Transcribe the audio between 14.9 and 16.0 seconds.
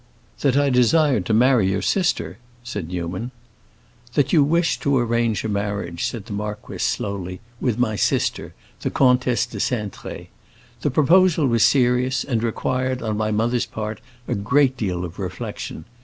of reflection.